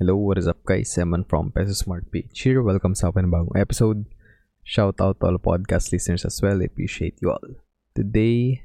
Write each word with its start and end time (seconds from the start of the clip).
Hello, 0.00 0.16
what 0.16 0.40
is 0.40 0.48
up 0.48 0.64
guys? 0.64 0.96
Eman 0.96 1.28
from 1.28 1.52
Peso 1.52 1.76
Smart 1.76 2.08
Page 2.08 2.32
here. 2.32 2.64
Welcome 2.64 2.96
sa 2.96 3.12
akin 3.12 3.28
bagong 3.28 3.52
episode. 3.60 4.08
Shout 4.64 4.96
out 5.04 5.20
to 5.20 5.28
all 5.28 5.36
podcast 5.36 5.92
listeners 5.92 6.24
as 6.24 6.40
well. 6.40 6.64
I 6.64 6.72
appreciate 6.72 7.20
you 7.20 7.28
all. 7.28 7.60
Today, 7.92 8.64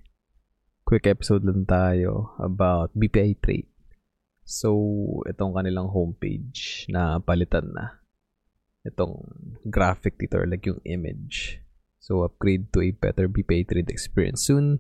quick 0.88 1.04
episode 1.04 1.44
lang 1.44 1.68
tayo 1.68 2.32
about 2.40 2.96
BPI 2.96 3.44
Trade. 3.44 3.68
So, 4.48 4.72
itong 5.28 5.52
kanilang 5.52 5.92
homepage 5.92 6.88
na 6.88 7.20
palitan 7.20 7.76
na. 7.76 8.00
Itong 8.88 9.28
graphic 9.68 10.16
dito 10.16 10.40
like 10.48 10.64
yung 10.64 10.80
image. 10.88 11.60
So, 12.00 12.24
upgrade 12.24 12.72
to 12.72 12.88
a 12.88 12.96
better 12.96 13.28
BPI 13.28 13.68
Trade 13.68 13.92
experience 13.92 14.48
soon. 14.48 14.80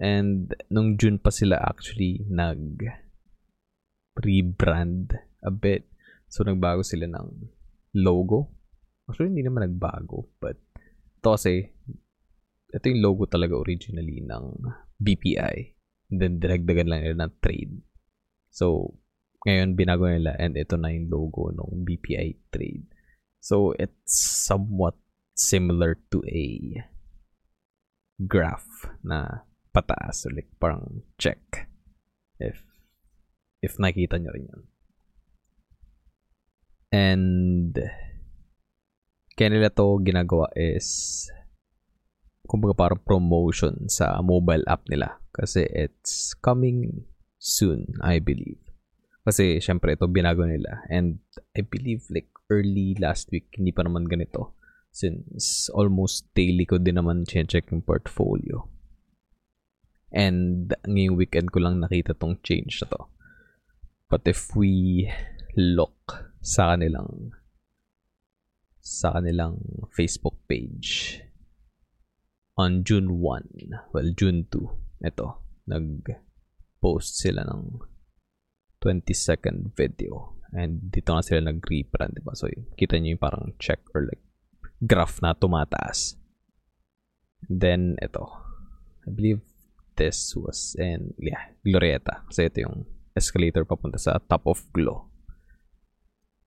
And 0.00 0.48
nung 0.72 0.96
June 0.96 1.20
pa 1.20 1.28
sila 1.28 1.60
actually 1.60 2.24
nag 2.24 2.88
rebrand 4.16 5.20
a 5.44 5.52
bit. 5.52 5.86
So, 6.26 6.42
nagbago 6.42 6.82
sila 6.82 7.06
ng 7.06 7.28
logo. 8.00 8.50
Actually, 9.06 9.36
hindi 9.36 9.44
naman 9.44 9.68
nagbago. 9.68 10.32
But, 10.40 10.58
ito 11.20 11.28
kasi, 11.36 11.68
ito 12.74 12.84
yung 12.88 13.04
logo 13.04 13.28
talaga 13.28 13.54
originally 13.54 14.24
ng 14.24 14.44
BPI. 14.98 15.56
And 16.10 16.18
then, 16.18 16.40
dinagdagan 16.40 16.88
lang 16.88 17.00
nila 17.04 17.28
ng 17.28 17.32
trade. 17.44 17.76
So, 18.50 18.96
ngayon, 19.44 19.76
binago 19.76 20.08
nila 20.08 20.32
and 20.40 20.56
ito 20.56 20.80
na 20.80 20.88
yung 20.88 21.12
logo 21.12 21.52
ng 21.52 21.84
BPI 21.84 22.48
trade. 22.48 22.88
So, 23.44 23.76
it's 23.76 24.16
somewhat 24.48 24.96
similar 25.36 26.00
to 26.08 26.24
a 26.24 26.46
graph 28.22 28.86
na 29.02 29.44
pataas 29.74 30.30
like 30.30 30.46
parang 30.62 31.02
check 31.18 31.66
if 32.38 32.62
if 33.58 33.74
nakita 33.82 34.22
nyo 34.22 34.30
rin 34.30 34.46
yun. 34.46 34.62
And 36.94 37.74
kaya 39.34 39.50
nila 39.50 39.74
to 39.74 39.98
ginagawa 40.06 40.46
is 40.54 41.26
kumbaga 42.46 42.78
parang 42.78 43.02
promotion 43.02 43.90
sa 43.90 44.22
mobile 44.22 44.62
app 44.70 44.86
nila 44.86 45.18
kasi 45.34 45.66
it's 45.74 46.38
coming 46.38 47.02
soon, 47.42 47.98
I 47.98 48.22
believe. 48.22 48.62
Kasi 49.26 49.58
syempre 49.58 49.98
ito 49.98 50.06
binago 50.06 50.46
nila 50.46 50.86
and 50.86 51.18
I 51.58 51.66
believe 51.66 52.06
like 52.14 52.30
early 52.46 52.94
last 53.02 53.26
week 53.34 53.50
hindi 53.58 53.74
pa 53.74 53.82
naman 53.82 54.06
ganito 54.06 54.54
since 54.94 55.66
almost 55.74 56.30
daily 56.38 56.62
ko 56.62 56.78
din 56.78 57.02
naman 57.02 57.26
check 57.26 57.74
yung 57.74 57.82
portfolio. 57.82 58.70
And 60.14 60.70
ngayong 60.86 61.18
weekend 61.18 61.50
ko 61.50 61.58
lang 61.58 61.82
nakita 61.82 62.14
tong 62.14 62.38
change 62.46 62.78
na 62.86 62.94
to. 62.94 63.10
But 64.06 64.30
if 64.30 64.54
we 64.54 65.10
look 65.58 66.30
sa 66.44 66.76
kanilang 66.76 67.32
sa 68.84 69.16
kanilang 69.16 69.56
Facebook 69.96 70.36
page 70.44 71.16
on 72.60 72.84
June 72.84 73.16
1, 73.16 73.96
well 73.96 74.12
June 74.12 74.44
2, 74.52 75.08
ito, 75.08 75.40
nag-post 75.64 77.16
sila 77.16 77.48
ng 77.48 77.80
20 78.84 79.08
second 79.16 79.72
video 79.72 80.36
and 80.52 80.92
dito 80.92 81.16
nga 81.16 81.24
sila 81.24 81.48
nag-rebrand, 81.48 82.20
diba? 82.20 82.36
So, 82.36 82.52
kita 82.76 83.00
nyo 83.00 83.16
yung 83.16 83.24
parang 83.24 83.56
check 83.56 83.80
or 83.96 84.04
like 84.04 84.22
graph 84.84 85.24
na 85.24 85.32
tumataas. 85.32 86.20
Then, 87.48 87.96
ito. 87.98 88.28
I 89.08 89.10
believe 89.10 89.40
this 89.96 90.36
was 90.36 90.76
in, 90.78 91.16
yeah, 91.18 91.56
Glorieta. 91.64 92.22
Kasi 92.30 92.52
ito 92.52 92.62
yung 92.68 92.86
escalator 93.16 93.66
papunta 93.66 93.98
sa 93.98 94.20
top 94.20 94.46
of 94.46 94.62
Glow. 94.70 95.10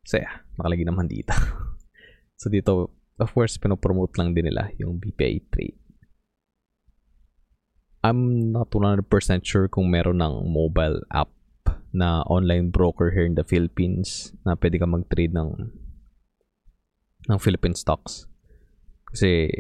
So 0.07 0.15
yeah, 0.23 0.39
nakalagay 0.55 0.87
naman 0.87 1.11
dito. 1.11 1.35
so 2.39 2.47
dito, 2.47 2.95
of 3.19 3.29
course, 3.35 3.59
pinopromote 3.59 4.15
lang 4.15 4.31
din 4.31 4.47
nila 4.47 4.71
yung 4.79 5.03
BPI 5.03 5.51
trade. 5.51 5.75
I'm 8.07 8.55
not 8.55 8.71
100% 8.71 9.03
sure 9.43 9.67
kung 9.67 9.91
meron 9.91 10.23
ng 10.23 10.47
mobile 10.47 11.03
app 11.11 11.27
na 11.91 12.23
online 12.31 12.71
broker 12.71 13.11
here 13.11 13.27
in 13.27 13.35
the 13.35 13.43
Philippines 13.43 14.31
na 14.47 14.55
pwede 14.55 14.79
ka 14.79 14.87
mag-trade 14.87 15.35
ng 15.35 15.75
ng 17.27 17.39
Philippine 17.43 17.75
stocks. 17.75 18.31
Kasi 19.11 19.51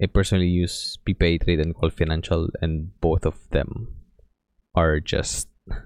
I 0.00 0.06
personally 0.08 0.48
use 0.48 0.96
BPI 1.04 1.44
Trade 1.44 1.60
and 1.60 1.76
Call 1.76 1.92
Financial 1.92 2.48
and 2.64 2.96
both 3.04 3.28
of 3.28 3.36
them 3.52 3.92
are 4.72 4.96
just 4.96 5.52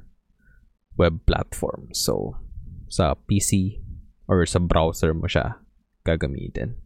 web 1.00 1.19
platforms. 1.26 1.98
So, 1.98 2.38
sa 2.86 3.19
PC 3.26 3.82
or 4.28 4.44
sa 4.46 4.58
browser 4.58 5.12
mo 5.12 5.28
siya 5.28 5.60
gagamitin. 6.04 6.76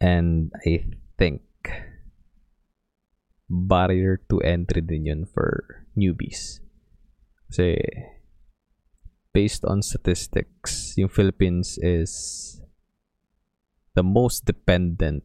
And 0.00 0.52
I 0.66 0.84
think 1.16 1.42
barrier 3.48 4.20
to 4.28 4.42
entry 4.42 4.82
din 4.82 5.06
yun 5.06 5.22
for 5.24 5.86
newbies. 5.96 6.60
Kasi 7.48 7.78
based 9.32 9.64
on 9.64 9.82
statistics, 9.82 10.94
yung 10.98 11.08
Philippines 11.08 11.78
is 11.82 12.12
the 13.94 14.02
most 14.02 14.44
dependent 14.44 15.22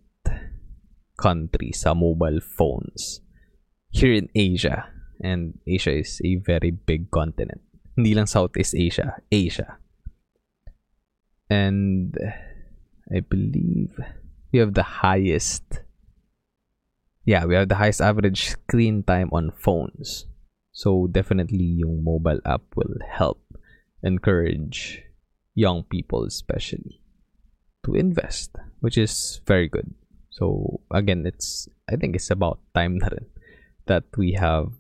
country 1.17 1.73
sa 1.73 1.93
mobile 1.93 2.39
phones 2.39 3.21
here 3.89 4.13
in 4.13 4.29
Asia. 4.33 4.88
And 5.19 5.59
Asia 5.67 5.99
is 5.99 6.21
a 6.23 6.39
very 6.39 6.71
big 6.71 7.11
continent. 7.11 7.59
Hindi 7.99 8.15
lang 8.15 8.31
Southeast 8.31 8.71
Asia, 8.71 9.19
Asia. 9.27 9.75
And 11.49 12.13
I 13.09 13.21
believe 13.21 13.97
we 14.51 14.59
have 14.59 14.73
the 14.73 14.83
highest 14.83 15.81
yeah, 17.25 17.45
we 17.45 17.53
have 17.53 17.69
the 17.69 17.77
highest 17.77 18.01
average 18.01 18.49
screen 18.49 19.03
time 19.03 19.29
on 19.31 19.51
phones. 19.51 20.25
So 20.71 21.05
definitely 21.05 21.77
yung 21.81 22.03
mobile 22.03 22.39
app 22.45 22.61
will 22.75 22.97
help 23.05 23.41
encourage 24.01 25.03
young 25.53 25.83
people 25.83 26.23
especially 26.23 27.01
to 27.85 27.93
invest, 27.93 28.55
which 28.79 28.97
is 28.97 29.41
very 29.45 29.67
good. 29.67 29.93
So 30.29 30.81
again, 30.91 31.25
it's 31.25 31.67
I 31.89 31.97
think 31.97 32.15
it's 32.15 32.31
about 32.31 32.61
time 32.73 32.97
na 32.97 33.09
that 33.85 34.05
we 34.17 34.33
have 34.33 34.73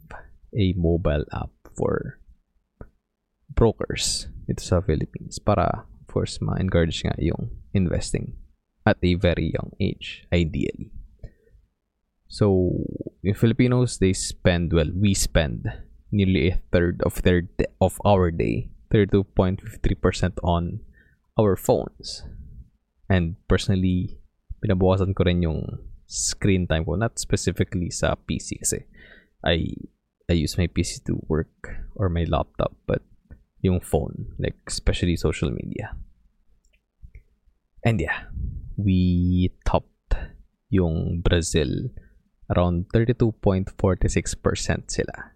a 0.53 0.73
mobile 0.77 1.25
app 1.33 1.51
for 1.75 2.21
brokers 3.49 4.29
ito 4.49 4.61
sa 4.61 4.81
Philippines 4.81 5.37
para 5.37 5.88
of 6.09 6.17
course 6.17 6.41
ma-encourage 6.41 7.05
nga 7.05 7.13
yung 7.21 7.53
investing 7.77 8.33
at 8.81 8.97
a 9.05 9.13
very 9.13 9.53
young 9.53 9.69
age 9.77 10.25
ideally. 10.33 10.89
So, 12.29 12.73
in 13.21 13.33
Filipinos, 13.33 13.97
they 13.97 14.13
spend, 14.13 14.73
well, 14.73 14.89
we 14.93 15.13
spend 15.13 15.65
nearly 16.11 16.49
a 16.49 16.61
third 16.73 17.01
of 17.05 17.21
their 17.21 17.45
of 17.81 18.01
our 18.05 18.29
day, 18.29 18.69
32.53% 18.93 20.37
on 20.41 20.81
our 21.37 21.57
phones. 21.57 22.25
And 23.09 23.37
personally, 23.49 24.21
pinabawasan 24.61 25.17
ko 25.17 25.25
rin 25.25 25.41
yung 25.41 25.89
screen 26.05 26.69
time 26.69 26.85
ko, 26.85 26.97
not 26.97 27.17
specifically 27.17 27.89
sa 27.89 28.13
PC 28.13 28.61
kasi 28.61 28.85
I 29.41 29.73
I 30.29 30.37
use 30.37 30.53
my 30.57 30.69
PC 30.69 31.05
to 31.09 31.17
work 31.25 31.89
or 31.97 32.13
my 32.13 32.29
laptop, 32.29 32.77
but 32.85 33.01
yung 33.61 33.79
phone, 33.79 34.33
like 34.39 34.55
especially 34.67 35.15
social 35.15 35.51
media. 35.51 35.95
And 37.83 37.99
yeah, 37.99 38.27
we 38.77 39.51
topped 39.65 40.15
yung 40.69 41.21
Brazil 41.21 41.89
around 42.49 42.87
32.46% 42.93 44.91
sila. 44.91 45.35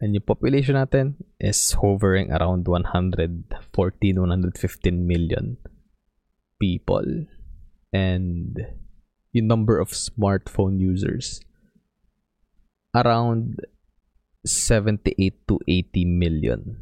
And 0.00 0.12
yung 0.12 0.28
population 0.28 0.76
natin 0.76 1.16
is 1.40 1.72
hovering 1.72 2.30
around 2.30 2.68
114, 2.68 3.48
115 3.48 5.06
million 5.06 5.56
people. 6.60 7.24
And 7.92 8.60
yung 9.32 9.46
number 9.46 9.80
of 9.80 9.88
smartphone 9.88 10.80
users 10.80 11.40
around 12.94 13.60
78 14.44 15.48
to 15.48 15.58
80 15.66 16.04
million 16.04 16.76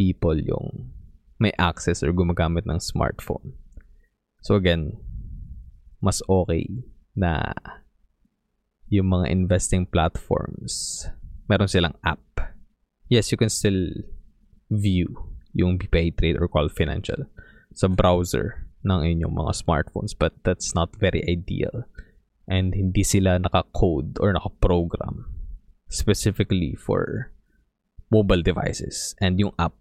people 0.00 0.40
yung 0.40 0.88
may 1.36 1.52
access 1.60 2.00
or 2.00 2.16
gumagamit 2.16 2.64
ng 2.64 2.80
smartphone. 2.80 3.52
So 4.40 4.56
again, 4.56 4.96
mas 6.00 6.24
okay 6.24 6.64
na 7.12 7.52
yung 8.88 9.12
mga 9.12 9.28
investing 9.28 9.84
platforms, 9.84 11.04
meron 11.52 11.68
silang 11.68 12.00
app. 12.00 12.24
Yes, 13.12 13.28
you 13.28 13.36
can 13.36 13.52
still 13.52 13.92
view 14.72 15.12
yung 15.52 15.76
BPay 15.76 16.16
Trade 16.16 16.40
or 16.40 16.48
Call 16.48 16.72
Financial 16.72 17.28
sa 17.76 17.86
browser 17.90 18.70
ng 18.86 19.04
inyong 19.04 19.34
mga 19.34 19.52
smartphones 19.60 20.16
but 20.16 20.32
that's 20.46 20.72
not 20.72 20.94
very 20.96 21.20
ideal 21.28 21.84
and 22.48 22.72
hindi 22.72 23.04
sila 23.04 23.36
naka-code 23.36 24.16
or 24.18 24.32
naka-program 24.32 25.28
specifically 25.90 26.72
for 26.74 27.30
mobile 28.08 28.40
devices 28.40 29.14
and 29.20 29.36
yung 29.38 29.52
app 29.60 29.76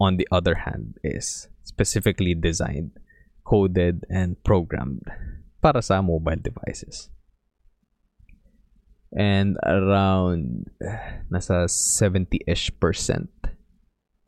on 0.00 0.16
the 0.16 0.26
other 0.30 0.66
hand, 0.66 0.98
is 1.02 1.48
specifically 1.62 2.34
designed, 2.34 2.96
coded, 3.44 4.06
and 4.08 4.42
programmed 4.42 5.04
para 5.62 5.82
sa 5.82 6.02
mobile 6.02 6.38
devices. 6.38 7.10
And 9.12 9.56
around 9.64 10.70
nasa 11.32 11.66
70-ish 11.66 12.76
percent 12.78 13.30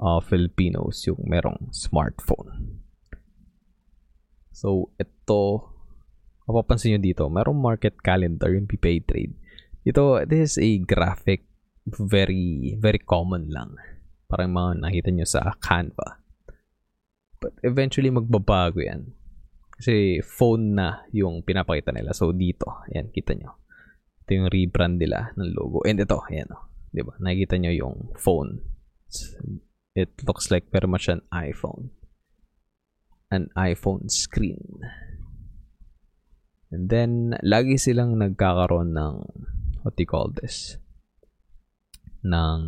of 0.01 0.25
Filipinos 0.27 1.05
yung 1.05 1.21
merong 1.29 1.71
smartphone. 1.77 2.81
So, 4.51 4.93
ito, 4.97 5.69
mapapansin 6.49 6.97
nyo 6.97 7.01
dito, 7.01 7.25
merong 7.29 7.57
market 7.57 8.01
calendar 8.01 8.53
yung 8.53 8.69
PPA 8.69 9.05
trade. 9.05 9.37
Ito, 9.85 10.25
this 10.25 10.57
is 10.57 10.61
a 10.61 10.71
graphic 10.85 11.45
very, 11.87 12.77
very 12.81 13.01
common 13.01 13.49
lang. 13.49 13.77
Parang 14.31 14.55
mga 14.55 14.87
nakita 14.87 15.11
nyo 15.11 15.27
sa 15.27 15.59
Canva. 15.59 16.23
But 17.43 17.59
eventually, 17.67 18.15
magbabago 18.15 18.79
yan. 18.79 19.11
Kasi 19.75 20.23
phone 20.23 20.77
na 20.79 21.03
yung 21.11 21.43
pinapakita 21.43 21.91
nila. 21.91 22.15
So, 22.15 22.31
dito, 22.31 22.85
ayan, 22.87 23.11
kita 23.11 23.35
nyo. 23.35 23.59
Ito 24.23 24.31
yung 24.31 24.49
rebrand 24.53 25.03
nila 25.03 25.35
ng 25.35 25.51
logo. 25.57 25.83
And 25.83 25.99
ito, 25.99 26.21
ayan. 26.31 26.53
Oh, 26.55 26.71
diba? 26.95 27.17
Nakikita 27.19 27.59
nyo 27.59 27.73
yung 27.75 28.15
phone. 28.15 28.63
It 29.99 30.15
looks 30.23 30.55
like 30.55 30.71
very 30.71 30.87
much 30.87 31.11
an 31.11 31.27
iPhone. 31.35 31.91
An 33.35 33.51
iPhone 33.59 34.07
screen. 34.13 34.87
And 36.71 36.87
then, 36.87 37.35
lagi 37.43 37.81
silang 37.81 38.21
nagkakaroon 38.21 38.95
ng, 38.95 39.17
what 39.83 39.99
do 39.99 40.07
you 40.07 40.07
call 40.07 40.31
this? 40.31 40.79
ng 42.25 42.61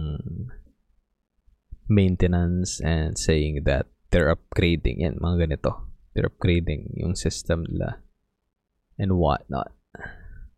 maintenance 1.88 2.80
and 2.80 3.18
saying 3.18 3.64
that 3.64 3.86
they're 4.10 4.34
upgrading 4.34 5.00
yan, 5.00 5.18
mga 5.18 5.48
ganito 5.48 5.92
they're 6.14 6.28
upgrading 6.28 6.92
yung 6.94 7.14
system 7.14 7.64
nila 7.68 8.00
and 8.98 9.16
whatnot. 9.16 9.72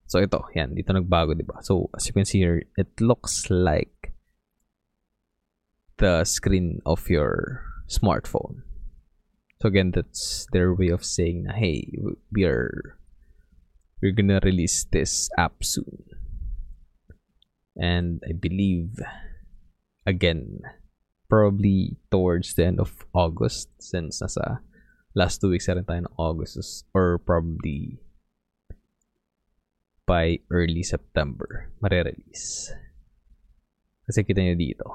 So 0.06 0.20
ito, 0.20 0.44
yan, 0.54 0.74
dito 0.74 0.92
nagbago, 0.92 1.32
di 1.32 1.46
ba? 1.46 1.62
So 1.62 1.88
as 1.94 2.06
you 2.06 2.12
can 2.12 2.26
see 2.26 2.42
here, 2.42 2.66
it 2.76 2.90
looks 3.00 3.48
like 3.48 4.12
the 5.98 6.26
screen 6.26 6.82
of 6.84 7.08
your 7.08 7.62
smartphone. 7.88 8.66
So 9.62 9.70
again, 9.70 9.94
that's 9.94 10.46
their 10.52 10.74
way 10.74 10.90
of 10.90 11.06
saying 11.06 11.48
na, 11.48 11.54
hey, 11.54 11.88
we 12.30 12.44
are 12.44 12.98
we're 14.02 14.12
gonna 14.12 14.42
release 14.44 14.84
this 14.90 15.30
app 15.38 15.64
soon. 15.64 16.04
And 17.74 18.20
I 18.28 18.36
believe 18.36 19.00
again, 20.04 20.60
probably 21.34 21.98
towards 22.14 22.54
the 22.54 22.62
end 22.62 22.78
of 22.78 22.94
August 23.10 23.66
since 23.82 24.22
nasa 24.22 24.62
last 25.18 25.42
two 25.42 25.50
weeks 25.50 25.66
na 25.66 25.74
rin 25.74 25.82
tayo 25.82 26.06
ng 26.06 26.14
August 26.14 26.86
or 26.94 27.18
probably 27.18 27.98
by 30.06 30.38
early 30.54 30.86
September 30.86 31.74
mare-release. 31.82 32.70
Kasi 34.06 34.22
kita 34.22 34.46
nyo 34.46 34.54
dito. 34.54 34.86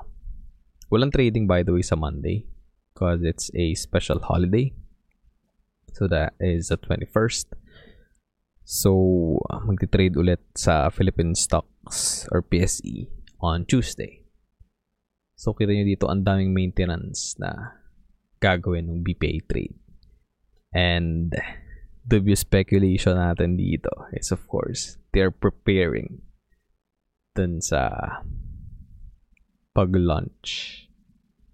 Walang 0.87 1.11
trading 1.11 1.43
by 1.43 1.59
the 1.59 1.75
way 1.75 1.83
sa 1.83 1.99
Monday 1.99 2.47
because 2.95 3.19
it's 3.19 3.51
a 3.51 3.75
special 3.75 4.23
holiday. 4.23 4.71
So 5.91 6.07
that 6.07 6.39
is 6.39 6.71
the 6.71 6.79
21st. 6.79 7.51
So 8.63 8.95
magti-trade 9.67 10.15
ulit 10.15 10.39
sa 10.55 10.87
Philippine 10.87 11.35
Stocks 11.35 12.23
or 12.31 12.39
PSE 12.39 13.11
on 13.43 13.67
Tuesday. 13.67 14.28
So 15.39 15.55
kita 15.55 15.71
nyo 15.71 15.87
dito 15.87 16.11
ang 16.11 16.27
daming 16.27 16.51
maintenance 16.51 17.39
na 17.39 17.79
gagawin 18.43 18.91
ng 18.91 18.99
BPA 19.07 19.39
trade. 19.47 19.79
And 20.75 21.31
the 22.03 22.19
speculation 22.35 23.15
natin 23.15 23.55
dito 23.55 23.87
is 24.11 24.35
of 24.35 24.43
course, 24.51 24.99
they're 25.15 25.31
preparing 25.31 26.27
dun 27.39 27.63
sa 27.63 27.87
pag-launch 29.71 30.83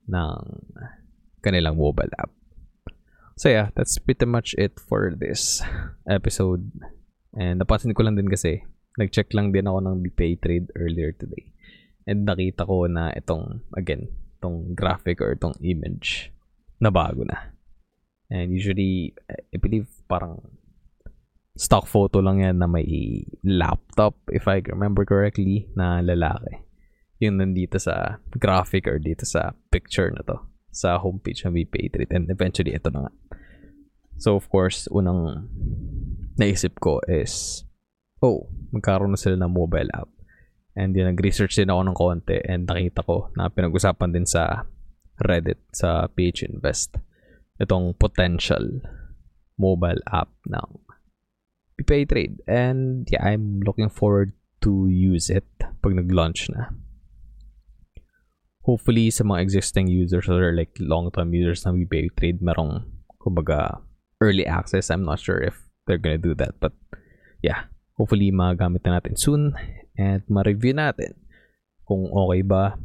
ng 0.10 0.42
kanilang 1.46 1.78
mobile 1.78 2.10
app. 2.18 2.34
So 3.38 3.54
yeah, 3.54 3.70
that's 3.78 4.02
pretty 4.02 4.26
much 4.26 4.58
it 4.58 4.82
for 4.82 5.14
this 5.14 5.62
episode. 6.10 6.74
And 7.38 7.62
napansin 7.62 7.94
ko 7.94 8.02
lang 8.02 8.18
din 8.18 8.34
kasi, 8.34 8.66
nag-check 8.98 9.30
lang 9.38 9.54
din 9.54 9.70
ako 9.70 9.86
ng 9.86 9.96
BPay 10.10 10.42
trade 10.42 10.74
earlier 10.74 11.14
today. 11.14 11.54
And 12.06 12.26
nakita 12.30 12.70
ko 12.70 12.86
na 12.86 13.10
itong, 13.18 13.66
again, 13.74 14.10
itong 14.38 14.78
graphic 14.78 15.22
or 15.22 15.34
itong 15.34 15.58
image 15.66 16.30
na 16.78 16.94
bago 16.94 17.26
na. 17.26 17.54
And 18.30 18.54
usually, 18.54 19.14
I 19.30 19.58
believe 19.58 19.90
parang 20.10 20.42
stock 21.58 21.88
photo 21.88 22.20
lang 22.20 22.46
yan 22.46 22.62
na 22.62 22.68
may 22.68 23.26
laptop, 23.42 24.18
if 24.30 24.46
I 24.46 24.62
remember 24.66 25.06
correctly, 25.06 25.70
na 25.74 26.02
lalaki. 26.04 26.62
Yung 27.24 27.40
nandito 27.40 27.80
sa 27.80 28.22
graphic 28.36 28.86
or 28.86 29.00
dito 29.00 29.24
sa 29.24 29.56
picture 29.72 30.12
na 30.12 30.22
to 30.28 30.38
sa 30.76 31.00
homepage 31.00 31.48
ng 31.48 31.56
VPA 31.56 32.12
And 32.12 32.28
eventually, 32.28 32.76
ito 32.76 32.92
na 32.92 33.08
nga. 33.08 33.14
So, 34.20 34.36
of 34.36 34.52
course, 34.52 34.88
unang 34.92 35.48
naisip 36.36 36.80
ko 36.84 37.00
is, 37.08 37.64
oh, 38.20 38.52
magkaroon 38.76 39.16
na 39.16 39.20
sila 39.20 39.40
ng 39.40 39.52
mobile 39.52 39.88
app. 39.96 40.12
And 40.76 40.92
yun, 40.92 41.08
nag-research 41.16 41.56
din 41.56 41.72
ako 41.72 41.82
ng 41.88 41.98
konti 41.98 42.38
and 42.44 42.68
nakita 42.68 43.02
ko 43.08 43.32
na 43.40 43.48
pinag-usapan 43.48 44.12
din 44.12 44.28
sa 44.28 44.68
Reddit, 45.16 45.64
sa 45.72 46.12
PH 46.12 46.52
Invest 46.52 47.00
itong 47.64 47.96
potential 47.96 48.84
mobile 49.56 50.04
app 50.12 50.28
ng 50.52 50.70
PPay 51.80 52.04
Trade. 52.08 52.36
And 52.48 53.08
yeah, 53.08 53.24
I'm 53.24 53.64
looking 53.64 53.88
forward 53.88 54.36
to 54.68 54.88
use 54.92 55.32
it 55.32 55.48
pag 55.60 55.96
nag-launch 55.96 56.52
na. 56.52 56.76
Hopefully, 58.66 59.14
sa 59.14 59.24
mga 59.24 59.46
existing 59.46 59.88
users 59.88 60.28
or 60.28 60.52
like 60.52 60.74
long-term 60.82 61.32
users 61.32 61.64
ng 61.64 61.86
PPay 61.86 62.12
Trade, 62.18 62.40
merong, 62.42 62.84
kumbaga, 63.22 63.80
early 64.20 64.44
access. 64.44 64.90
I'm 64.90 65.06
not 65.06 65.22
sure 65.22 65.38
if 65.38 65.56
they're 65.86 66.02
gonna 66.02 66.18
do 66.18 66.34
that. 66.36 66.58
But 66.60 66.74
yeah, 67.46 67.70
hopefully, 67.96 68.32
magamit 68.32 68.84
na 68.84 69.00
natin 69.00 69.16
soon 69.16 69.56
and 69.96 70.24
ma-review 70.28 70.76
natin 70.76 71.16
kung 71.88 72.12
okay 72.12 72.42
ba, 72.44 72.76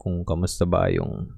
kung 0.00 0.24
kamusta 0.24 0.64
ba 0.64 0.88
yung 0.88 1.32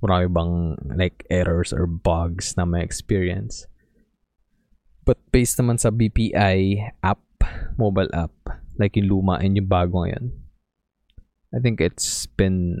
marami 0.00 0.26
bang 0.32 0.54
like 0.96 1.24
errors 1.28 1.72
or 1.72 1.84
bugs 1.84 2.56
na 2.56 2.64
may 2.64 2.80
experience. 2.80 3.68
But 5.04 5.20
based 5.32 5.60
naman 5.60 5.80
sa 5.80 5.92
BPI 5.92 6.80
app, 7.04 7.20
mobile 7.76 8.10
app, 8.12 8.32
like 8.80 8.96
yung 8.96 9.08
luma 9.08 9.40
and 9.40 9.56
yung 9.56 9.68
bago 9.68 10.04
ngayon, 10.04 10.32
I 11.52 11.58
think 11.60 11.80
it's 11.80 12.24
been 12.24 12.80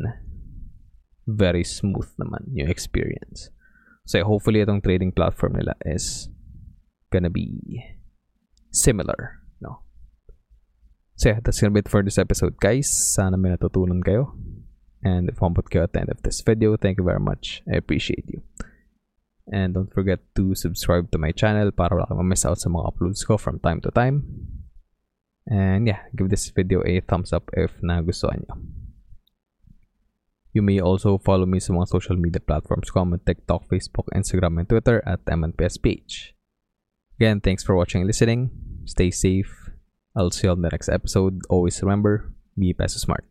very 1.28 1.64
smooth 1.64 2.08
naman 2.16 2.50
yung 2.56 2.72
experience. 2.72 3.52
So 4.08 4.22
hopefully 4.24 4.64
itong 4.64 4.82
trading 4.82 5.12
platform 5.12 5.60
nila 5.60 5.76
is 5.84 6.32
gonna 7.12 7.30
be 7.30 7.82
similar, 8.70 9.40
no? 9.60 9.82
So 11.16 11.30
yeah, 11.30 11.40
that's 11.42 11.60
gonna 11.60 11.74
be 11.74 11.80
it 11.80 11.88
for 11.88 12.02
this 12.02 12.18
episode, 12.18 12.58
guys. 12.58 12.88
Sana 12.90 13.36
may 13.36 13.50
natutunan 13.50 14.02
kayo. 14.02 14.32
And 15.02 15.28
if 15.28 15.40
umabot 15.40 15.68
kayo 15.68 15.84
at 15.84 15.92
the 15.92 16.00
end 16.00 16.10
of 16.10 16.22
this 16.22 16.40
video, 16.40 16.76
thank 16.76 16.98
you 16.98 17.04
very 17.04 17.20
much. 17.20 17.62
I 17.70 17.76
appreciate 17.76 18.28
you. 18.28 18.42
And 19.50 19.74
don't 19.74 19.92
forget 19.92 20.20
to 20.36 20.54
subscribe 20.54 21.10
to 21.10 21.18
my 21.18 21.32
channel 21.32 21.72
para 21.74 21.96
wala 21.96 22.06
kang 22.06 22.22
miss 22.28 22.46
out 22.46 22.62
sa 22.62 22.70
mga 22.70 22.86
uploads 22.86 23.26
ko 23.26 23.36
from 23.36 23.58
time 23.58 23.82
to 23.82 23.90
time. 23.90 24.22
And 25.50 25.90
yeah, 25.90 26.06
give 26.14 26.30
this 26.30 26.48
video 26.54 26.86
a 26.86 27.00
thumbs 27.02 27.32
up 27.34 27.50
if 27.58 27.74
nagustuhan 27.82 28.46
nyo. 28.46 28.54
You 30.54 30.62
may 30.62 30.78
also 30.78 31.18
follow 31.18 31.46
me 31.46 31.58
sa 31.58 31.74
mga 31.74 31.90
social 31.90 32.18
media 32.18 32.42
platforms 32.42 32.90
ko 32.90 33.06
TikTok, 33.06 33.66
Facebook, 33.70 34.10
Instagram, 34.14 34.58
and 34.58 34.68
Twitter 34.68 35.02
at 35.06 35.24
MNPSPH. 35.26 36.39
Again, 37.20 37.42
thanks 37.42 37.62
for 37.62 37.76
watching 37.76 38.00
and 38.00 38.08
listening. 38.08 38.48
Stay 38.86 39.10
safe. 39.10 39.68
I'll 40.16 40.30
see 40.30 40.46
you 40.46 40.52
on 40.52 40.62
the 40.62 40.70
next 40.70 40.88
episode. 40.88 41.42
Always 41.50 41.82
remember, 41.82 42.32
be 42.58 42.72
peso 42.72 42.96
smart. 42.96 43.29